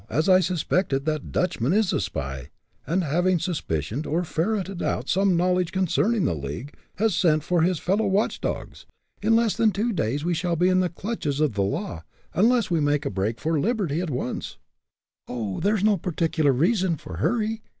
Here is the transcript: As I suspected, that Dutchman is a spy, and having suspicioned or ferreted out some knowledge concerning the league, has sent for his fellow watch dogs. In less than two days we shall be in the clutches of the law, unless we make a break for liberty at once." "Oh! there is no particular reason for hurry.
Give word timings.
As 0.09 0.27
I 0.27 0.39
suspected, 0.39 1.05
that 1.05 1.31
Dutchman 1.31 1.73
is 1.73 1.93
a 1.93 2.01
spy, 2.01 2.49
and 2.87 3.03
having 3.03 3.37
suspicioned 3.37 4.07
or 4.07 4.23
ferreted 4.23 4.81
out 4.81 5.07
some 5.07 5.37
knowledge 5.37 5.71
concerning 5.71 6.25
the 6.25 6.33
league, 6.33 6.73
has 6.95 7.13
sent 7.13 7.43
for 7.43 7.61
his 7.61 7.77
fellow 7.77 8.07
watch 8.07 8.41
dogs. 8.41 8.87
In 9.21 9.35
less 9.35 9.55
than 9.55 9.69
two 9.71 9.93
days 9.93 10.25
we 10.25 10.33
shall 10.33 10.55
be 10.55 10.69
in 10.69 10.79
the 10.79 10.89
clutches 10.89 11.39
of 11.39 11.53
the 11.53 11.61
law, 11.61 12.03
unless 12.33 12.71
we 12.71 12.79
make 12.79 13.05
a 13.05 13.11
break 13.11 13.39
for 13.39 13.59
liberty 13.59 14.01
at 14.01 14.09
once." 14.09 14.57
"Oh! 15.27 15.59
there 15.59 15.75
is 15.75 15.83
no 15.83 15.97
particular 15.97 16.51
reason 16.51 16.97
for 16.97 17.17
hurry. 17.17 17.61